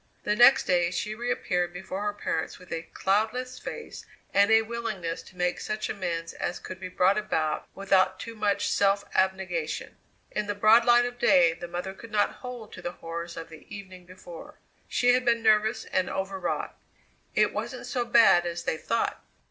[0.23, 5.21] The next day she reappeared before her parents with a cloudless face and a willingness
[5.21, 9.97] to make such amends as could be brought about without too much self abnegation.
[10.31, 13.49] In the broad light of day the mother could not hold to the horrors of
[13.49, 14.57] the evening before.
[14.87, 16.79] She had been nervous and overwrought;
[17.35, 19.23] it wasn't so bad as they had thought!